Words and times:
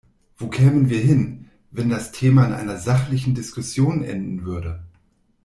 Wo 0.35 0.47
kämen 0.49 0.89
wir 0.89 0.99
hin, 0.99 1.51
wenn 1.69 1.89
das 1.91 2.11
Thema 2.11 2.47
in 2.47 2.53
einer 2.53 2.77
sachlichen 2.79 3.35
Diskussion 3.35 4.03
enden 4.03 4.43
würde? 4.45 4.83